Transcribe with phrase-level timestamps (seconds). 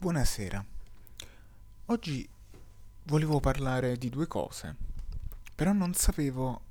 [0.00, 0.64] Buonasera.
[1.84, 2.26] Oggi
[3.02, 4.74] volevo parlare di due cose,
[5.54, 6.62] però non sapevo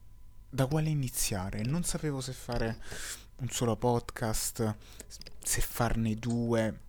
[0.50, 2.81] da quale iniziare, non sapevo se fare
[3.36, 4.76] un solo podcast,
[5.44, 6.79] se farne due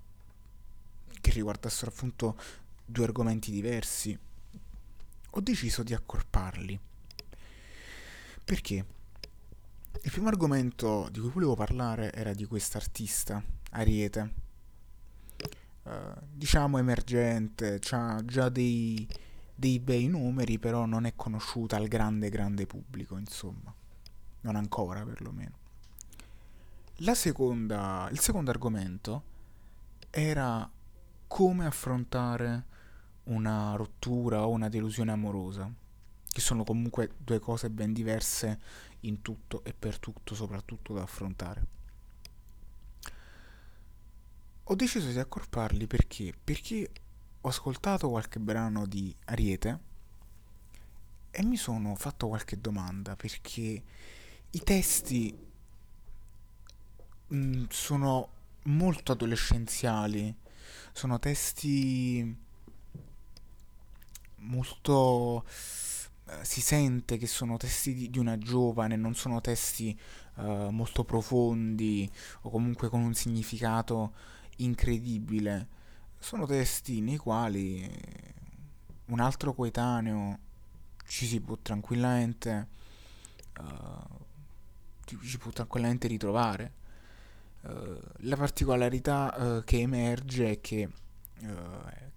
[1.20, 2.40] che riguardassero appunto
[2.86, 4.18] due argomenti diversi.
[5.32, 6.80] Ho deciso di accorparli.
[8.42, 8.84] Perché?
[10.04, 14.48] Il primo argomento di cui volevo parlare era di quest'artista, Ariete
[15.84, 19.06] eh, diciamo emergente, ha già dei,
[19.54, 23.74] dei bei numeri, però non è conosciuta al grande grande pubblico, insomma.
[24.42, 25.58] Non ancora perlomeno.
[27.12, 29.22] Seconda, il secondo argomento
[30.10, 30.70] era
[31.26, 32.64] come affrontare
[33.24, 35.70] una rottura o una delusione amorosa,
[36.28, 38.58] che sono comunque due cose ben diverse
[39.00, 41.79] in tutto e per tutto, soprattutto da affrontare.
[44.70, 46.32] Ho deciso di accorparli perché?
[46.44, 46.88] Perché
[47.40, 49.78] ho ascoltato qualche brano di Ariete
[51.32, 53.82] e mi sono fatto qualche domanda perché
[54.48, 55.36] i testi
[57.26, 58.28] mh, mm, sono
[58.66, 60.32] molto adolescenziali,
[60.92, 62.36] sono testi
[64.36, 65.44] molto
[66.26, 69.98] eh, si sente che sono testi di, una giovane, non sono testi
[70.36, 72.08] uh, molto profondi
[72.42, 75.68] o comunque con un significato incredibile.
[76.18, 77.88] Sono testi nei quali
[79.06, 80.38] un altro coetaneo
[81.06, 82.68] ci si può tranquillamente
[83.60, 86.72] uh, ci può tranquillamente ritrovare.
[87.62, 90.88] Uh, la particolarità uh, che emerge è che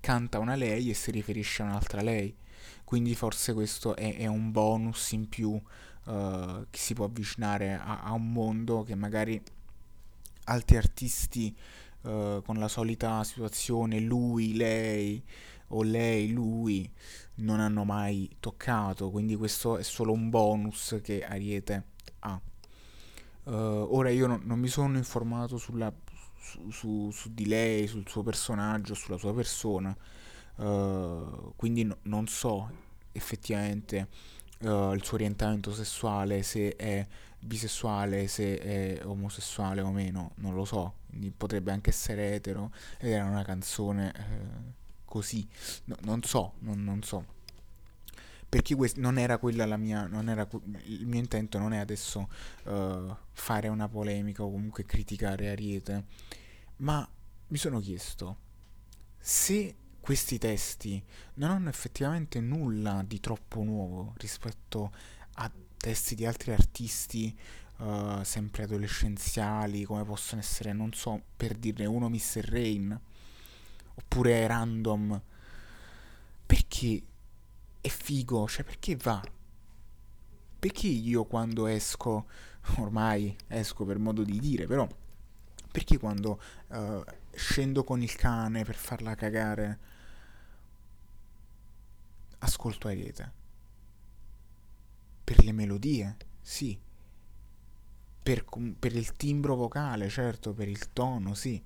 [0.02, 2.35] canta una lei e si riferisce a un'altra lei,
[2.83, 5.57] quindi forse questo è, è un bonus in più
[6.03, 9.41] che si può avvicinare a, a un mondo che magari
[10.44, 11.55] altri artisti
[12.04, 15.23] uh, con la solita situazione lui, lei
[15.70, 16.90] o lei, lui
[17.36, 21.86] non hanno mai toccato, quindi questo è solo un bonus che Ariete
[22.19, 22.40] ha.
[23.46, 25.92] Uh, ora io no, non mi sono informato sulla,
[26.40, 29.96] su, su, su, di lei, sul suo personaggio, sulla sua persona,
[30.58, 32.69] uh, quindi no, non so
[33.12, 34.08] effettivamente
[34.63, 37.06] uh, il suo orientamento sessuale, se è
[37.40, 43.12] bisessuale, se è omosessuale o meno, non lo so, quindi potrebbe anche essere etero ed
[43.12, 44.74] era una canzone eh,
[45.06, 45.47] così,
[45.85, 47.31] no, non so, non, non so.
[48.47, 50.47] Perché quest- non era quella la mia, era,
[50.85, 52.30] il mio intento non è adesso
[52.66, 56.06] uh, fare una polemica o comunque criticare Ariete,
[56.78, 57.07] ma
[57.47, 58.38] mi sono chiesto
[59.19, 61.02] se questi testi
[61.36, 64.91] non hanno effettivamente nulla di troppo nuovo rispetto
[65.36, 67.34] a testi di altri artisti
[67.78, 72.44] uh, sempre adolescenziali, come possono essere, non so, per dirne uno Mr.
[72.50, 73.00] Rain,
[73.94, 75.22] oppure Random.
[76.46, 77.02] Perché
[77.80, 78.46] è figo?
[78.46, 79.24] Cioè, perché va?
[80.59, 82.28] Perché io quando esco,
[82.80, 84.86] ormai esco per modo di dire, però,
[85.72, 89.92] perché quando uh, scendo con il cane per farla cagare,
[92.44, 93.42] ascolto Ariete?
[95.24, 96.78] per le melodie, sì.
[98.22, 98.46] Per,
[98.80, 101.62] per, il timbro vocale, certo, per il tono, sì.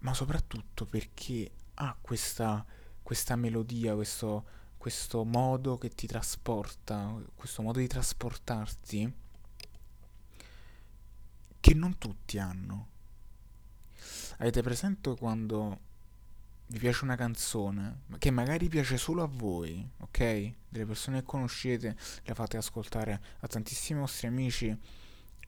[0.00, 2.64] Ma soprattutto perché ha questa,
[3.02, 4.44] questa melodia, questo,
[4.76, 9.14] questo modo che ti trasporta, questo modo di trasportarti,
[11.60, 12.88] che non tutti hanno.
[14.38, 15.80] Avete presente quando
[16.70, 20.52] vi piace una canzone, che magari piace solo a voi, ok?
[20.68, 24.78] Delle persone che conoscete, la fate ascoltare a tantissimi vostri amici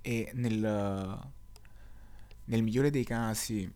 [0.00, 1.32] e nel,
[2.44, 3.70] nel migliore dei casi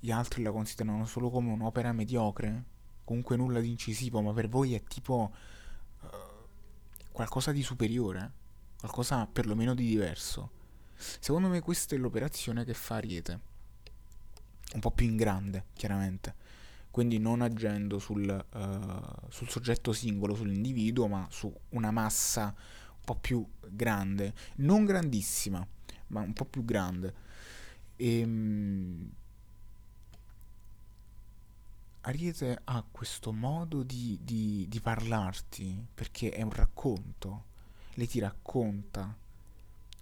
[0.00, 2.64] gli altri la considerano solo come un'opera mediocre,
[3.04, 5.32] comunque nulla di incisivo, ma per voi è tipo
[6.00, 6.06] uh,
[7.12, 8.32] qualcosa di superiore,
[8.80, 10.58] qualcosa perlomeno di diverso.
[10.96, 13.40] Secondo me questa è l'operazione che fa Ariete,
[14.74, 16.39] un po' più in grande, chiaramente
[16.90, 23.14] quindi non agendo sul, uh, sul soggetto singolo, sull'individuo, ma su una massa un po'
[23.14, 25.64] più grande, non grandissima,
[26.08, 27.14] ma un po' più grande.
[27.96, 29.10] E, um,
[32.02, 35.86] Ariete ha questo modo di, di, di, parlarti?
[35.92, 37.44] Perché è un racconto,
[37.94, 39.14] lei ti racconta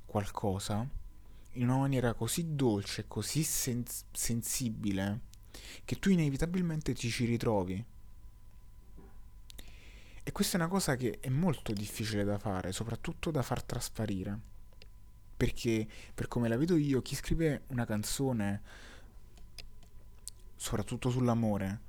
[0.06, 0.88] qualcosa
[1.52, 3.82] in una maniera così dolce, così sen-
[4.12, 5.26] sensibile
[5.84, 7.84] che tu inevitabilmente ti ci ritrovi.
[10.22, 14.38] E questa è una cosa che è molto difficile da fare, soprattutto da far trasparire.
[15.36, 18.62] Perché, per come la vedo io, chi scrive una canzone
[20.54, 21.80] soprattutto sull'amore,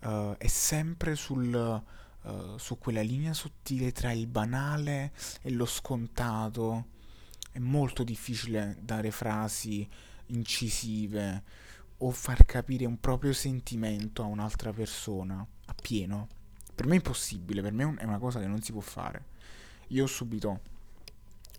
[0.00, 1.82] uh, è sempre sul,
[2.22, 6.88] uh, su quella linea sottile tra il banale e lo scontato.
[7.50, 9.88] È molto difficile dare frasi
[10.26, 11.42] incisive
[12.06, 16.28] o far capire un proprio sentimento a un'altra persona appieno.
[16.74, 19.32] Per me è impossibile, per me è una cosa che non si può fare.
[19.88, 20.60] Io subito,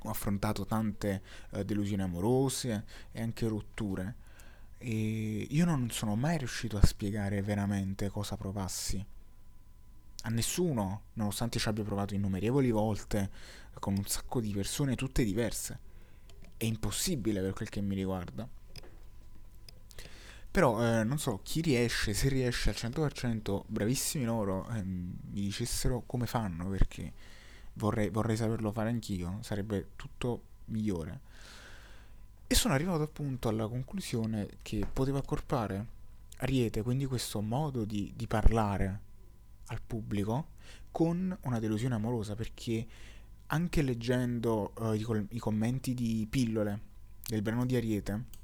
[0.04, 1.22] ho affrontato tante
[1.52, 4.24] uh, delusioni amorose e anche rotture
[4.78, 9.04] e io non sono mai riuscito a spiegare veramente cosa provassi.
[10.24, 13.32] A nessuno, nonostante ci abbia provato innumerevoli volte
[13.80, 15.80] con un sacco di persone tutte diverse.
[16.56, 18.48] È impossibile per quel che mi riguarda.
[20.56, 26.04] Però, eh, non so, chi riesce, se riesce al 100%, bravissimi loro, eh, mi dicessero
[26.06, 27.12] come fanno, perché
[27.74, 31.20] vorrei, vorrei saperlo fare anch'io, sarebbe tutto migliore.
[32.48, 35.86] E sono arrivato appunto alla conclusione che potevo accorpare
[36.38, 39.00] Ariete, quindi questo modo di, di parlare
[39.66, 40.52] al pubblico,
[40.90, 42.88] con una delusione amorosa, perché
[43.48, 46.80] anche leggendo uh, i, i commenti di pillole
[47.28, 48.44] del brano di Ariete,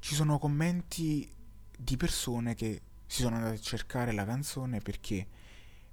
[0.00, 1.30] ci sono commenti
[1.76, 5.26] di persone che si sono andate a cercare la canzone perché,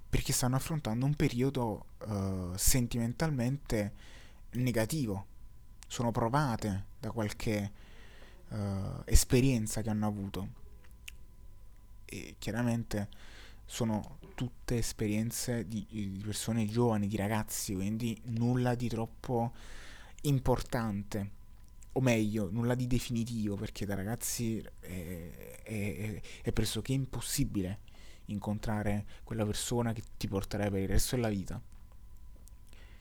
[0.08, 3.92] perché stanno affrontando un periodo uh, sentimentalmente
[4.52, 5.26] negativo.
[5.86, 7.72] Sono provate da qualche
[8.48, 10.48] uh, esperienza che hanno avuto.
[12.04, 13.08] E chiaramente
[13.64, 19.52] sono tutte esperienze di, di persone giovani, di ragazzi, quindi nulla di troppo
[20.22, 21.36] importante
[21.92, 27.80] o meglio, nulla di definitivo, perché da ragazzi è, è, è pressoché impossibile
[28.26, 31.60] incontrare quella persona che ti porterà per il resto della vita.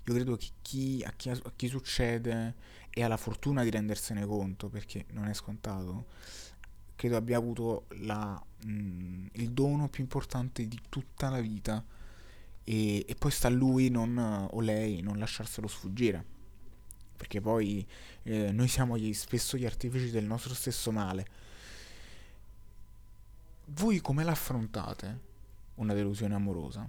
[0.05, 2.55] Io credo che chi, a, chi, a chi succede
[2.89, 6.05] e ha la fortuna di rendersene conto, perché non è scontato,
[6.95, 11.83] credo abbia avuto la, mh, mm, il dono più importante di tutta la vita
[12.63, 16.35] e, e poi sta a lui non, o lei non lasciarselo sfuggire
[17.17, 17.85] perché poi
[18.23, 21.27] eh, noi siamo gli, spesso gli artefici del nostro stesso male.
[23.65, 25.19] Voi come l'affrontate
[25.75, 26.87] una delusione amorosa?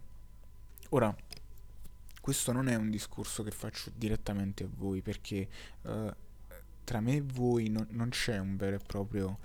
[0.90, 1.14] Ora,
[2.20, 5.48] questo non è un discorso che faccio direttamente a voi, perché
[5.82, 6.14] eh,
[6.84, 9.38] tra me e voi non, non c'è un vero e proprio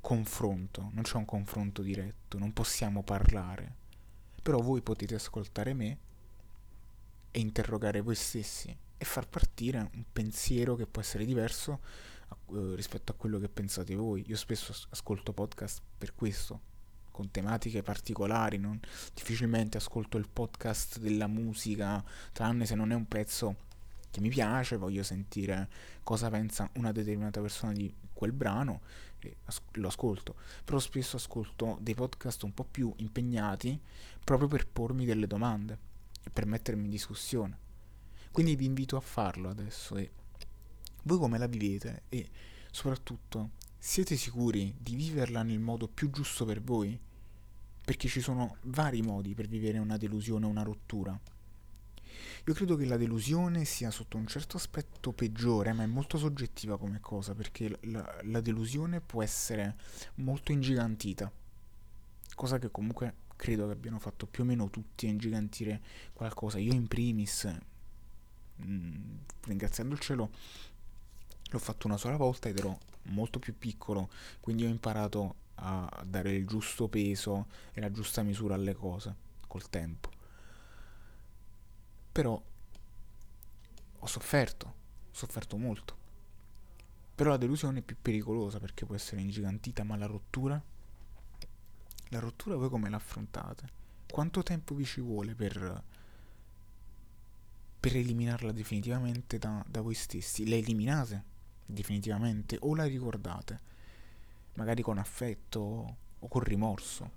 [0.00, 3.80] confronto, non c'è un confronto diretto, non possiamo parlare.
[4.42, 5.98] Però voi potete ascoltare me
[7.30, 11.80] e interrogare voi stessi e far partire un pensiero che può essere diverso
[12.28, 14.22] a, uh, rispetto a quello che pensate voi.
[14.28, 16.60] Io spesso ascolto podcast per questo,
[17.10, 18.78] con tematiche particolari, non,
[19.12, 22.00] difficilmente ascolto il podcast della musica,
[22.30, 23.56] tranne se non è un pezzo
[24.08, 25.68] che mi piace, voglio sentire
[26.04, 28.82] cosa pensa una determinata persona di quel brano
[29.46, 30.36] as- lo ascolto.
[30.64, 33.80] Però spesso ascolto dei podcast un po' più impegnati
[34.22, 35.76] proprio per pormi delle domande
[36.22, 37.61] e per mettermi in discussione.
[38.32, 40.10] Quindi vi invito a farlo adesso e
[41.02, 42.30] voi come la vivete e
[42.70, 46.98] soprattutto siete sicuri di viverla nel modo più giusto per voi?
[47.84, 51.20] Perché ci sono vari modi per vivere una delusione o una rottura.
[52.46, 56.78] Io credo che la delusione sia sotto un certo aspetto peggiore, ma è molto soggettiva
[56.78, 59.76] come cosa, perché la, la delusione può essere
[60.16, 61.30] molto ingigantita,
[62.34, 65.82] cosa che comunque credo che abbiano fatto più o meno tutti ingigantire
[66.14, 66.58] qualcosa.
[66.58, 67.70] Io in primis
[69.44, 70.30] ringraziando il cielo
[71.50, 74.08] l'ho fatto una sola volta ed ero molto più piccolo,
[74.40, 79.14] quindi ho imparato a dare il giusto peso e la giusta misura alle cose
[79.46, 80.10] col tempo.
[82.10, 82.42] Però
[83.98, 86.00] ho sofferto, ho sofferto molto.
[87.14, 90.60] Però la delusione è più pericolosa perché può essere ingigantita, ma la rottura?
[92.08, 93.80] La rottura voi come l'affrontate?
[94.10, 95.82] Quanto tempo vi ci vuole per
[97.82, 100.48] per eliminarla definitivamente da, da voi stessi.
[100.48, 101.24] La eliminate
[101.66, 103.60] definitivamente o la ricordate,
[104.54, 107.10] magari con affetto o con rimorso,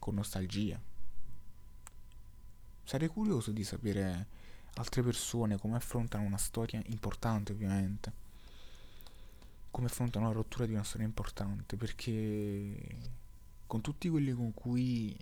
[0.00, 0.82] con nostalgia.
[2.82, 4.26] Sarei curioso di sapere
[4.74, 8.12] altre persone come affrontano una storia importante, ovviamente.
[9.70, 12.96] Come affrontano la rottura di una storia importante, perché
[13.64, 15.16] con tutti quelli con cui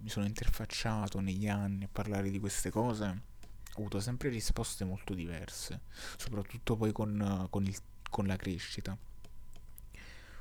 [0.00, 3.28] mi sono interfacciato negli anni a parlare di queste cose,
[3.74, 5.82] ho avuto sempre risposte molto diverse,
[6.16, 7.76] soprattutto poi con, con, il,
[8.08, 8.96] con la crescita.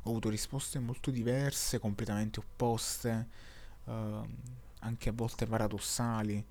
[0.04, 3.28] Ho avuto risposte molto diverse, completamente opposte,
[3.84, 4.28] uh,
[4.80, 6.44] anche a volte paradossali,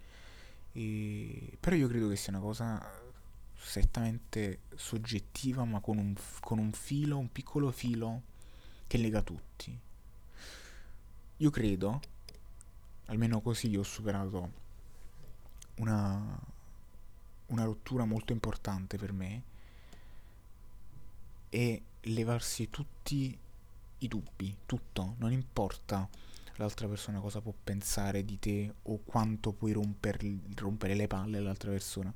[0.73, 1.56] e...
[1.58, 3.06] però io credo che sia una cosa
[3.54, 8.23] strettamente soggettiva, ma con un, con un filo, un piccolo filo
[8.87, 9.78] che lega tutti.
[11.38, 12.00] io credo,
[13.06, 14.66] almeno così ho superato
[15.76, 16.38] una,
[17.48, 19.42] una rottura molto importante per me,
[21.50, 23.36] e levarsi tutti
[23.98, 26.08] i dubbi, tutto, non importa
[26.56, 30.18] l'altra persona cosa può pensare di te o quanto puoi romper,
[30.56, 32.12] rompere le palle all'altra persona.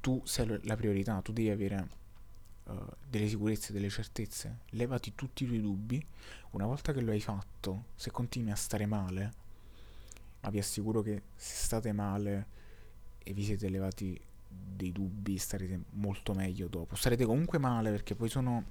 [0.00, 1.88] Tu sei la priorità, tu devi avere
[2.64, 4.60] uh, delle sicurezze, delle certezze.
[4.70, 6.04] Levati tutti i tuoi dubbi.
[6.50, 9.32] Una volta che lo hai fatto, se continui a stare male,
[10.40, 12.46] ma vi assicuro che se state male
[13.18, 14.20] e vi siete levati
[14.52, 16.94] dei dubbi, starete molto meglio dopo.
[16.94, 18.64] Starete comunque male perché poi sono,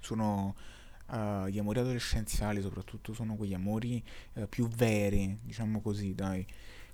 [0.00, 0.54] sono
[1.08, 4.02] uh, gli amori adolescenziali, soprattutto, sono quegli amori
[4.34, 6.46] uh, più veri, diciamo così, dai,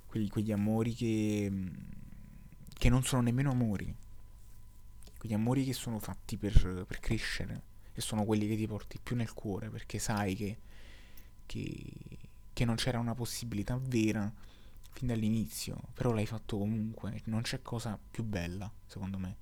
[0.05, 1.51] quegli, quegli amori che,
[2.73, 3.93] che non sono nemmeno amori,
[5.17, 9.15] quegli amori che sono fatti per, per crescere e sono quelli che ti porti più
[9.15, 10.57] nel cuore perché sai che,
[11.45, 11.83] che,
[12.53, 14.31] che non c'era una possibilità vera
[14.91, 19.37] fin dall'inizio, però l'hai fatto comunque, non c'è cosa più bella, secondo me.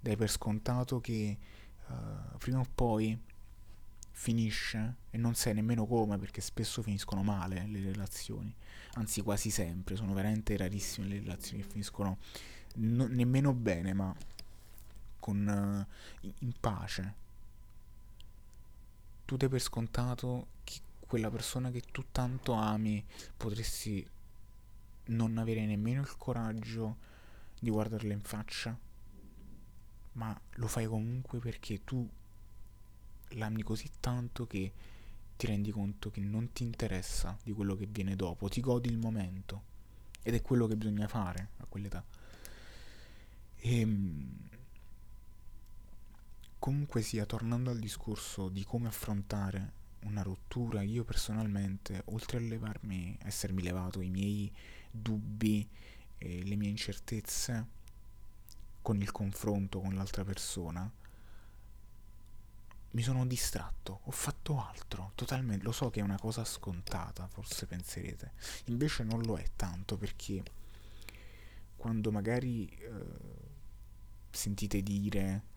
[0.00, 1.38] Dai per scontato che
[1.86, 3.18] uh, prima o poi
[4.10, 8.54] finisce e non sai nemmeno come perché spesso finiscono male le relazioni,
[8.94, 12.18] anzi quasi sempre, sono veramente rarissime le relazioni che finiscono
[12.74, 14.14] no, nemmeno bene, ma
[15.18, 15.86] con
[16.20, 17.24] uh, in pace.
[19.24, 23.04] Tu dai per scontato che quella persona che tu tanto ami
[23.36, 24.06] potresti
[25.06, 26.96] non avere nemmeno il coraggio
[27.58, 28.78] di guardarla in faccia,
[30.12, 32.08] ma lo fai comunque perché tu
[33.30, 34.72] l'ami così tanto che
[35.36, 38.98] ti rendi conto che non ti interessa di quello che viene dopo, ti godi il
[38.98, 39.74] momento
[40.22, 42.04] ed è quello che bisogna fare a quell'età.
[43.56, 44.48] E ehm,
[46.58, 53.18] comunque sia, tornando al discorso di come affrontare una rottura, io personalmente, oltre a levarmi,
[53.22, 54.52] essermi levato i miei
[54.90, 55.68] dubbi
[56.18, 57.74] e le mie incertezze
[58.82, 60.90] con il confronto con l'altra persona,
[62.92, 67.66] mi sono distratto, ho fatto altro, totalmente, lo so che è una cosa scontata, forse
[67.66, 68.32] penserete,
[68.66, 70.42] invece non lo è tanto perché
[71.76, 73.04] quando magari eh,
[74.30, 75.54] sentite dire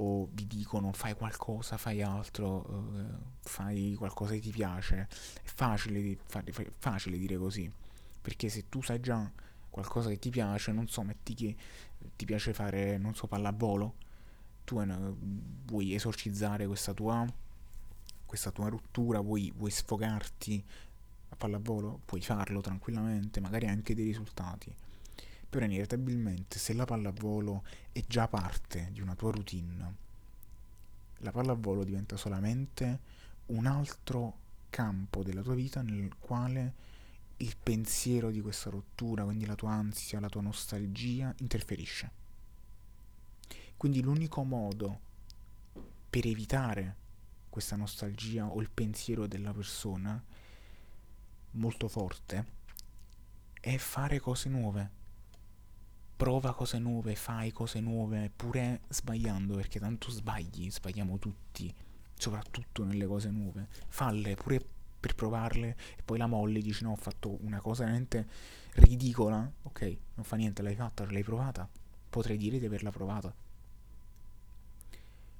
[0.00, 5.08] o vi dicono fai qualcosa, fai altro, uh, fai qualcosa che ti piace,
[5.42, 7.70] è facile, fare, facile dire così,
[8.20, 9.30] perché se tu sai già
[9.70, 11.56] qualcosa che ti piace, non so, metti che
[12.14, 13.94] ti piace fare, non so, pallavolo,
[14.64, 15.16] tu uh,
[15.66, 17.26] vuoi esorcizzare questa tua,
[18.24, 20.64] questa tua rottura, vuoi, vuoi sfogarti
[21.30, 24.86] a pallavolo, puoi farlo tranquillamente, magari anche dei risultati
[25.48, 29.94] però inevitabilmente se la pallavolo è già parte di una tua routine,
[31.18, 36.86] la pallavolo diventa solamente un altro campo della tua vita nel quale
[37.38, 42.10] il pensiero di questa rottura, quindi la tua ansia, la tua nostalgia, interferisce.
[43.76, 45.00] Quindi l'unico modo
[46.10, 46.96] per evitare
[47.48, 50.22] questa nostalgia o il pensiero della persona
[51.52, 52.56] molto forte
[53.60, 54.90] è fare cose nuove,
[56.18, 61.72] prova cose nuove, fai cose nuove, pure sbagliando, perché tanto sbagli, sbagliamo tutti,
[62.12, 63.68] soprattutto nelle cose nuove.
[63.86, 64.60] Falle pure
[64.98, 68.26] per provarle e poi la molli, dici no, ho fatto una cosa veramente
[68.72, 71.68] ridicola, ok, non fa niente, l'hai fatta, l'hai provata,
[72.10, 73.32] potrei dire di averla provata.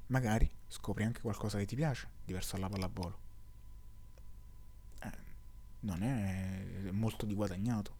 [0.06, 3.18] Magari scopri anche qualcosa che ti piace, diverso dalla pallavolo.
[5.00, 5.12] Eh,
[5.80, 7.96] non è molto di guadagnato.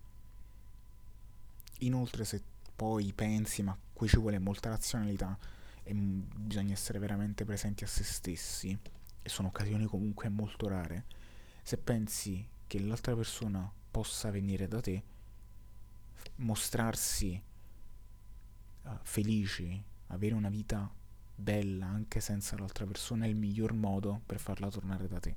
[1.81, 2.43] Inoltre se
[2.79, 5.37] poi pensi, ma qui ci vuole molta razionalità
[5.83, 8.79] e bisogna essere veramente presenti a se stessi,
[9.21, 11.07] e sono occasioni comunque molto rare,
[11.61, 15.03] se pensi che l'altra persona possa venire da te,
[16.37, 17.43] mostrarsi
[18.83, 20.89] uh, felici, avere una vita
[21.35, 25.35] bella anche senza l'altra persona è il miglior modo per farla tornare da te.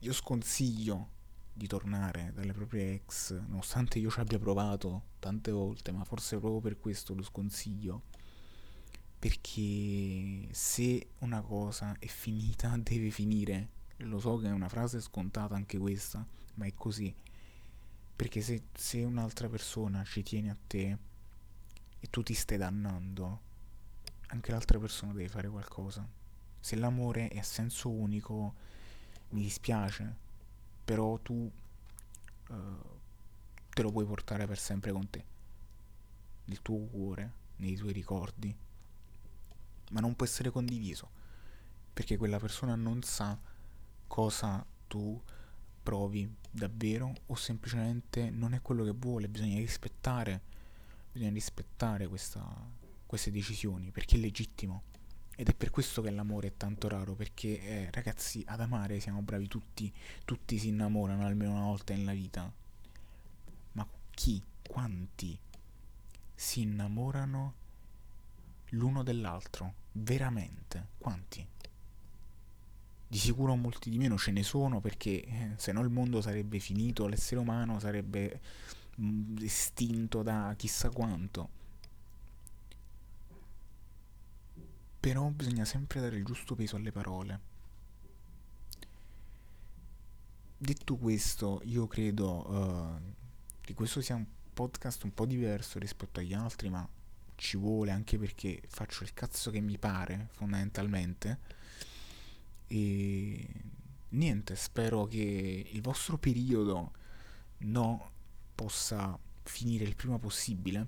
[0.00, 1.10] Io sconsiglio
[1.56, 6.60] di tornare dalle proprie ex, nonostante io ci abbia provato tante volte, ma forse proprio
[6.60, 8.02] per questo lo sconsiglio.
[9.18, 13.70] Perché se una cosa è finita, deve finire.
[14.00, 17.14] Lo so che è una frase scontata anche questa, ma è così.
[18.14, 20.98] Perché se, se un'altra persona ci tiene a te
[21.98, 23.40] e tu ti stai dannando,
[24.26, 26.06] anche l'altra persona deve fare qualcosa.
[26.60, 28.54] Se l'amore è a senso unico,
[29.30, 30.24] mi dispiace,
[30.86, 32.54] però tu uh,
[33.70, 35.24] te lo puoi portare per sempre con te,
[36.44, 38.56] nel tuo cuore, nei tuoi ricordi,
[39.90, 41.10] ma non può essere condiviso,
[41.92, 43.36] perché quella persona non sa
[44.06, 45.20] cosa tu
[45.82, 50.40] provi davvero o semplicemente non è quello che vuole, bisogna rispettare,
[51.10, 52.44] bisogna rispettare questa,
[53.06, 54.82] queste decisioni perché è legittimo.
[55.38, 59.20] Ed è per questo che l'amore è tanto raro, perché eh, ragazzi ad amare siamo
[59.20, 59.92] bravi tutti,
[60.24, 62.50] tutti si innamorano almeno una volta nella vita.
[63.72, 65.38] Ma chi, quanti
[66.34, 67.54] si innamorano
[68.70, 69.74] l'uno dell'altro?
[69.92, 70.86] Veramente?
[70.96, 71.46] Quanti?
[73.08, 76.58] Di sicuro molti di meno ce ne sono perché eh, se no il mondo sarebbe
[76.60, 78.40] finito, l'essere umano sarebbe
[78.98, 81.50] mm, estinto da chissà quanto.
[85.06, 87.40] Però bisogna sempre dare il giusto peso alle parole.
[90.58, 93.12] Detto questo, io credo uh,
[93.60, 96.84] che questo sia un podcast un po' diverso rispetto agli altri, ma
[97.36, 101.38] ci vuole anche perché faccio il cazzo che mi pare, fondamentalmente
[102.66, 103.48] e
[104.08, 106.90] niente, spero che il vostro periodo
[107.58, 108.10] no
[108.56, 110.84] possa finire il prima possibile.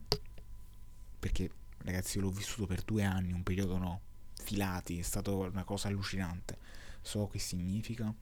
[1.20, 1.52] Perché
[1.84, 4.06] ragazzi io l'ho vissuto per due anni, un periodo no,
[4.42, 6.58] filati, è stata una cosa allucinante.
[7.00, 8.12] So che significa,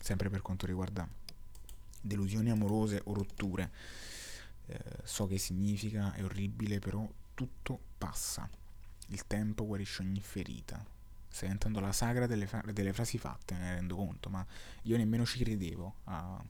[0.00, 1.08] sempre per quanto riguarda
[2.00, 3.70] delusioni amorose o rotture.
[4.66, 8.48] Eh, so che significa, è orribile, però tutto passa.
[9.08, 10.96] Il tempo guarisce ogni ferita
[11.38, 14.44] stai diventando la sagra delle, fra- delle, frasi fatte, me ne rendo conto, ma
[14.82, 16.42] io nemmeno ci credevo a,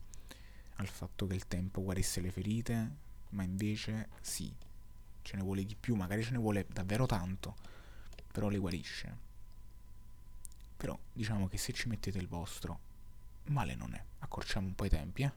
[0.76, 2.97] al fatto che il tempo guarisse le ferite,
[3.31, 4.52] ma invece sì,
[5.23, 7.57] ce ne vuole di più, magari ce ne vuole davvero tanto,
[8.38, 9.18] però le guarisce.
[10.76, 12.78] Però diciamo che se ci mettete il vostro,
[13.47, 15.33] male non è, accorciamo un po' i tempi, eh.